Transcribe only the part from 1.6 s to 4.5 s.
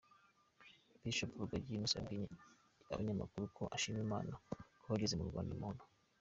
Innocent yabwiye abanyamakuru ko ashima Imana